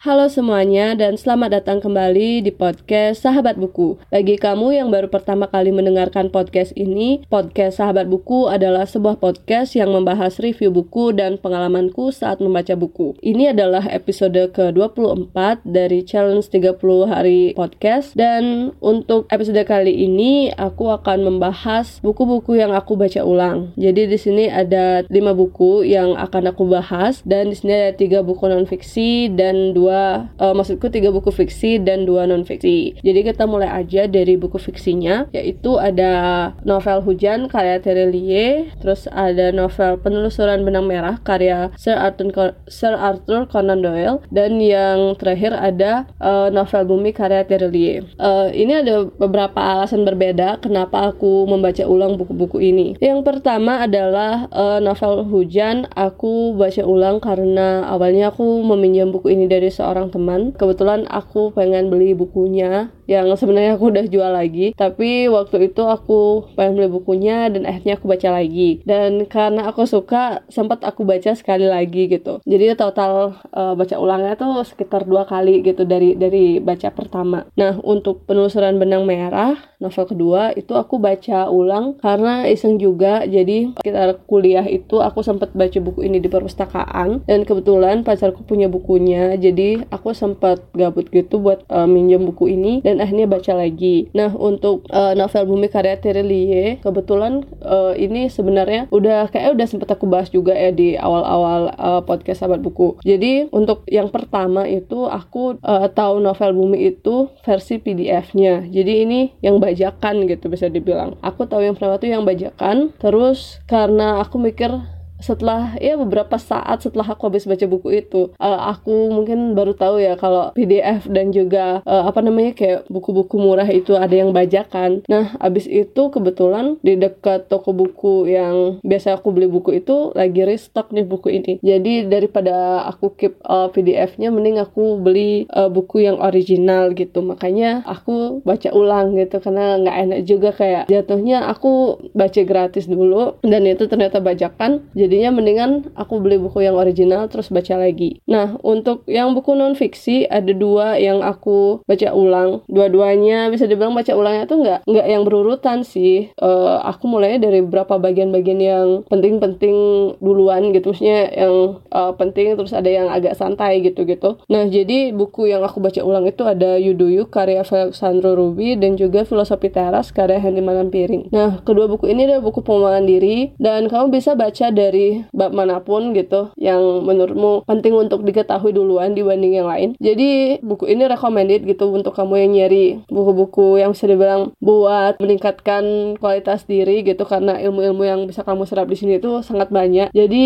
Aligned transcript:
Halo 0.00 0.32
semuanya 0.32 0.96
dan 0.96 1.20
selamat 1.20 1.60
datang 1.60 1.84
kembali 1.84 2.40
di 2.40 2.48
podcast 2.56 3.20
Sahabat 3.20 3.60
Buku. 3.60 4.00
Bagi 4.08 4.40
kamu 4.40 4.72
yang 4.72 4.88
baru 4.88 5.12
pertama 5.12 5.44
kali 5.44 5.76
mendengarkan 5.76 6.32
podcast 6.32 6.72
ini, 6.72 7.20
podcast 7.28 7.76
Sahabat 7.76 8.08
Buku 8.08 8.48
adalah 8.48 8.88
sebuah 8.88 9.20
podcast 9.20 9.76
yang 9.76 9.92
membahas 9.92 10.40
review 10.40 10.72
buku 10.72 11.12
dan 11.12 11.36
pengalamanku 11.36 12.16
saat 12.16 12.40
membaca 12.40 12.72
buku. 12.80 13.12
Ini 13.20 13.52
adalah 13.52 13.84
episode 13.92 14.40
ke-24 14.56 15.68
dari 15.68 16.00
challenge 16.00 16.48
30 16.48 16.80
hari 17.04 17.52
podcast 17.52 18.16
dan 18.16 18.72
untuk 18.80 19.28
episode 19.28 19.60
kali 19.68 19.92
ini 19.92 20.48
aku 20.56 20.96
akan 20.96 21.28
membahas 21.28 22.00
buku-buku 22.00 22.56
yang 22.56 22.72
aku 22.72 22.96
baca 22.96 23.20
ulang. 23.20 23.76
Jadi 23.76 24.08
di 24.08 24.16
sini 24.16 24.48
ada 24.48 25.04
5 25.04 25.12
buku 25.36 25.84
yang 25.84 26.16
akan 26.16 26.56
aku 26.56 26.64
bahas 26.72 27.20
dan 27.28 27.52
di 27.52 27.56
sini 27.60 27.76
ada 27.76 27.92
3 27.92 28.24
buku 28.24 28.48
non 28.48 28.64
fiksi 28.64 29.28
dan 29.36 29.76
2 29.76 29.89
dua 29.90 30.30
uh, 30.38 30.54
maksudku 30.54 30.86
tiga 30.86 31.10
buku 31.10 31.34
fiksi 31.34 31.82
dan 31.82 32.06
dua 32.06 32.30
non 32.30 32.46
fiksi. 32.46 32.94
Jadi 33.02 33.26
kita 33.26 33.50
mulai 33.50 33.66
aja 33.66 34.06
dari 34.06 34.38
buku 34.38 34.62
fiksinya 34.62 35.26
yaitu 35.34 35.82
ada 35.82 36.54
novel 36.62 37.02
Hujan 37.02 37.50
karya 37.50 37.82
Terelie, 37.82 38.70
terus 38.78 39.10
ada 39.10 39.50
novel 39.50 39.98
Penelusuran 39.98 40.62
Benang 40.62 40.86
Merah 40.86 41.18
karya 41.18 41.74
Sir 41.74 41.98
Arthur 41.98 42.54
Sir 42.70 42.94
Arthur 42.94 43.50
Conan 43.50 43.82
Doyle 43.82 44.22
dan 44.30 44.62
yang 44.62 45.18
terakhir 45.18 45.58
ada 45.58 46.06
uh, 46.22 46.46
novel 46.54 46.86
Bumi 46.86 47.10
karya 47.10 47.42
Terelie. 47.42 48.06
Uh, 48.22 48.46
ini 48.54 48.78
ada 48.78 49.10
beberapa 49.18 49.58
alasan 49.58 50.06
berbeda 50.06 50.62
kenapa 50.62 51.10
aku 51.10 51.50
membaca 51.50 51.82
ulang 51.82 52.14
buku-buku 52.14 52.62
ini. 52.62 52.94
Yang 53.02 53.26
pertama 53.26 53.82
adalah 53.82 54.46
uh, 54.54 54.78
novel 54.78 55.26
Hujan 55.26 55.90
aku 55.98 56.54
baca 56.54 56.86
ulang 56.86 57.18
karena 57.18 57.82
awalnya 57.90 58.30
aku 58.30 58.62
meminjam 58.62 59.10
buku 59.10 59.34
ini 59.34 59.50
dari 59.50 59.72
seorang 59.80 60.12
teman. 60.12 60.52
Kebetulan 60.52 61.08
aku 61.08 61.56
pengen 61.56 61.88
beli 61.88 62.12
bukunya 62.12 62.92
yang 63.08 63.26
sebenarnya 63.34 63.74
aku 63.74 63.90
udah 63.90 64.06
jual 64.06 64.30
lagi, 64.30 64.70
tapi 64.76 65.26
waktu 65.26 65.72
itu 65.72 65.82
aku 65.82 66.52
pengen 66.54 66.78
beli 66.78 66.88
bukunya 66.92 67.50
dan 67.50 67.66
akhirnya 67.66 67.98
aku 67.98 68.06
baca 68.06 68.28
lagi. 68.30 68.84
Dan 68.86 69.26
karena 69.26 69.66
aku 69.66 69.82
suka, 69.88 70.46
sempat 70.46 70.86
aku 70.86 71.02
baca 71.02 71.34
sekali 71.34 71.66
lagi 71.66 72.06
gitu. 72.06 72.38
Jadi 72.46 72.76
total 72.78 73.40
uh, 73.50 73.74
baca 73.74 73.96
ulangnya 73.98 74.34
tuh 74.38 74.62
sekitar 74.62 75.06
dua 75.06 75.26
kali 75.26 75.62
gitu 75.62 75.86
dari 75.86 76.14
dari 76.14 76.58
baca 76.58 76.90
pertama. 76.90 77.46
Nah 77.54 77.78
untuk 77.82 78.26
penelusuran 78.26 78.78
benang 78.78 79.06
merah 79.06 79.54
novel 79.78 80.04
kedua 80.06 80.42
itu 80.54 80.74
aku 80.74 80.98
baca 80.98 81.46
ulang 81.48 81.94
karena 82.02 82.46
iseng 82.50 82.76
juga. 82.82 83.22
Jadi 83.26 83.74
kita 83.78 84.18
kuliah 84.26 84.66
itu 84.66 84.98
aku 84.98 85.22
sempat 85.22 85.54
baca 85.54 85.78
buku 85.78 86.02
ini 86.06 86.18
di 86.18 86.26
perpustakaan 86.26 87.22
dan 87.24 87.46
kebetulan 87.46 88.02
pacarku 88.02 88.42
punya 88.42 88.66
bukunya. 88.66 89.38
Jadi 89.38 89.69
aku 89.90 90.16
sempat 90.16 90.62
gabut 90.74 91.06
gitu 91.10 91.38
buat 91.38 91.62
uh, 91.70 91.86
minjem 91.86 92.26
buku 92.26 92.54
ini 92.54 92.82
dan 92.82 92.98
akhirnya 92.98 93.26
baca 93.30 93.52
lagi. 93.54 94.10
Nah 94.16 94.32
untuk 94.34 94.86
uh, 94.90 95.12
novel 95.14 95.46
Bumi 95.46 95.68
karya 95.70 95.98
Terelie 95.98 96.78
kebetulan 96.82 97.46
uh, 97.62 97.92
ini 97.94 98.26
sebenarnya 98.30 98.90
udah 98.90 99.30
kayak 99.30 99.54
udah 99.54 99.66
sempat 99.66 99.90
aku 99.94 100.06
bahas 100.10 100.28
juga 100.30 100.54
ya 100.54 100.70
di 100.74 100.94
awal-awal 100.96 101.74
uh, 101.76 102.00
podcast 102.02 102.42
sahabat 102.42 102.64
buku. 102.64 102.98
Jadi 103.04 103.50
untuk 103.54 103.86
yang 103.86 104.08
pertama 104.10 104.66
itu 104.66 105.06
aku 105.06 105.60
uh, 105.62 105.86
tahu 105.90 106.22
novel 106.22 106.52
Bumi 106.56 106.90
itu 106.90 107.30
versi 107.46 107.78
PDF-nya. 107.78 108.66
Jadi 108.68 108.92
ini 109.06 109.20
yang 109.44 109.58
bajakan 109.62 110.26
gitu 110.26 110.48
bisa 110.50 110.66
dibilang. 110.66 111.18
Aku 111.20 111.46
tahu 111.46 111.64
yang 111.64 111.74
pertama 111.76 112.00
tuh 112.00 112.10
yang 112.10 112.24
bajakan. 112.26 112.92
Terus 112.98 113.62
karena 113.66 114.22
aku 114.22 114.40
mikir 114.40 114.99
setelah 115.20 115.76
ya 115.78 115.96
beberapa 115.96 116.36
saat 116.40 116.84
setelah 116.84 117.06
aku 117.12 117.28
habis 117.28 117.44
baca 117.48 117.64
buku 117.68 118.02
itu 118.04 118.32
uh, 118.36 118.60
aku 118.72 119.12
mungkin 119.12 119.52
baru 119.56 119.76
tahu 119.76 120.00
ya 120.00 120.16
kalau 120.16 120.52
PDF 120.56 121.06
dan 121.08 121.30
juga 121.30 121.84
uh, 121.84 122.08
apa 122.08 122.20
namanya 122.24 122.56
kayak 122.56 122.88
buku-buku 122.88 123.36
murah 123.36 123.68
itu 123.68 123.96
ada 123.96 124.12
yang 124.12 124.32
bajakan. 124.32 125.04
Nah 125.06 125.36
habis 125.38 125.68
itu 125.68 126.08
kebetulan 126.10 126.80
di 126.80 126.96
dekat 126.96 127.46
toko 127.52 127.72
buku 127.76 128.28
yang 128.30 128.82
biasa 128.84 129.18
aku 129.18 129.32
beli 129.34 129.46
buku 129.50 129.82
itu 129.82 130.12
lagi 130.16 130.42
restock 130.44 130.92
nih 130.94 131.06
buku 131.06 131.28
ini. 131.30 131.52
Jadi 131.60 132.08
daripada 132.08 132.86
aku 132.88 133.14
keep 133.16 133.34
uh, 133.44 133.68
PDF-nya 133.72 134.32
mending 134.32 134.62
aku 134.62 134.98
beli 135.00 135.46
uh, 135.52 135.68
buku 135.68 136.06
yang 136.06 136.18
original 136.22 136.92
gitu. 136.94 137.20
Makanya 137.20 137.82
aku 137.84 138.40
baca 138.46 138.70
ulang 138.72 139.18
gitu 139.18 139.42
karena 139.42 139.78
nggak 139.80 139.96
enak 140.08 140.20
juga 140.24 140.50
kayak 140.54 140.84
jatuhnya 140.88 141.48
aku 141.50 141.98
baca 142.16 142.40
gratis 142.46 142.86
dulu 142.86 143.38
dan 143.42 143.66
itu 143.66 143.86
ternyata 143.86 144.22
bajakan. 144.22 144.86
Jadi 144.94 145.09
jadinya 145.10 145.34
mendingan 145.34 145.90
aku 145.98 146.22
beli 146.22 146.38
buku 146.38 146.62
yang 146.62 146.78
original 146.78 147.26
terus 147.26 147.50
baca 147.50 147.74
lagi. 147.74 148.22
Nah 148.30 148.54
untuk 148.62 149.02
yang 149.10 149.34
buku 149.34 149.58
non 149.58 149.74
fiksi 149.74 150.30
ada 150.30 150.54
dua 150.54 150.94
yang 151.02 151.26
aku 151.26 151.82
baca 151.90 152.14
ulang. 152.14 152.62
Dua-duanya 152.70 153.50
bisa 153.50 153.66
dibilang 153.66 153.98
baca 153.98 154.14
ulangnya 154.14 154.46
tuh 154.46 154.62
nggak 154.62 154.86
nggak 154.86 155.06
yang 155.10 155.22
berurutan 155.26 155.82
sih. 155.82 156.30
Uh, 156.38 156.78
aku 156.86 157.10
mulainya 157.10 157.50
dari 157.50 157.58
beberapa 157.66 157.98
bagian-bagian 157.98 158.60
yang 158.62 158.86
penting-penting 159.10 159.74
duluan 160.22 160.70
gitu. 160.70 160.94
Maksudnya 160.94 161.34
yang 161.34 161.82
uh, 161.90 162.14
penting 162.14 162.54
terus 162.54 162.70
ada 162.70 162.86
yang 162.86 163.10
agak 163.10 163.34
santai 163.34 163.82
gitu-gitu. 163.82 164.38
Nah 164.46 164.70
jadi 164.70 165.10
buku 165.10 165.50
yang 165.50 165.66
aku 165.66 165.82
baca 165.82 165.98
ulang 166.06 166.30
itu 166.30 166.46
ada 166.46 166.78
Yuduyu 166.78 167.26
karya 167.26 167.66
Alexandro 167.66 168.36
Ruby 168.36 168.76
dan 168.76 169.00
juga 169.00 169.24
Filosofi 169.24 169.72
Teras 169.72 170.12
karya 170.12 170.36
Henry 170.36 170.60
Manampiring 170.60 171.32
nah 171.32 171.64
kedua 171.64 171.88
buku 171.88 172.12
ini 172.12 172.28
adalah 172.28 172.44
buku 172.44 172.60
pengembangan 172.60 173.04
diri 173.08 173.56
dan 173.56 173.88
kamu 173.88 174.12
bisa 174.12 174.36
baca 174.36 174.68
dari 174.68 174.99
dari 175.00 175.24
bab 175.32 175.56
mana 175.56 175.80
pun 175.80 176.12
gitu 176.12 176.52
yang 176.60 176.80
menurutmu 177.08 177.64
penting 177.64 177.96
untuk 177.96 178.20
diketahui 178.22 178.76
duluan 178.76 179.16
dibanding 179.16 179.56
yang 179.56 179.68
lain. 179.68 179.96
Jadi 179.96 180.60
buku 180.60 180.90
ini 180.92 181.08
recommended 181.08 181.64
gitu 181.64 181.88
untuk 181.90 182.12
kamu 182.12 182.44
yang 182.44 182.50
nyari 182.52 182.86
buku-buku 183.08 183.80
yang 183.80 183.96
bisa 183.96 184.04
dibilang 184.06 184.52
buat 184.60 185.16
meningkatkan 185.18 186.16
kualitas 186.20 186.68
diri 186.68 187.00
gitu 187.02 187.24
karena 187.24 187.56
ilmu-ilmu 187.58 188.02
yang 188.04 188.20
bisa 188.28 188.44
kamu 188.44 188.68
serap 188.68 188.86
di 188.92 188.96
sini 189.00 189.16
itu 189.16 189.40
sangat 189.40 189.72
banyak. 189.72 190.12
Jadi 190.12 190.44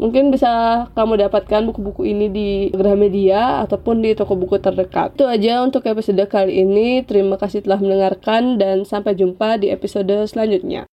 mungkin 0.00 0.32
bisa 0.32 0.86
kamu 0.96 1.28
dapatkan 1.28 1.68
buku-buku 1.68 2.08
ini 2.08 2.26
di 2.32 2.50
Gramedia 2.72 3.60
ataupun 3.68 4.00
di 4.00 4.16
toko 4.16 4.34
buku 4.38 4.56
terdekat. 4.58 5.14
Itu 5.18 5.28
aja 5.28 5.60
untuk 5.60 5.84
episode 5.84 6.22
kali 6.30 6.64
ini. 6.64 7.04
Terima 7.04 7.36
kasih 7.36 7.64
telah 7.66 7.82
mendengarkan 7.82 8.56
dan 8.56 8.88
sampai 8.88 9.12
jumpa 9.12 9.60
di 9.60 9.68
episode 9.68 10.24
selanjutnya. 10.30 10.88